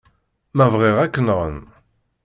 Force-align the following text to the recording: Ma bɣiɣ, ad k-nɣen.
Ma 0.55 0.65
bɣiɣ, 0.73 0.97
ad 0.99 1.11
k-nɣen. 1.13 1.57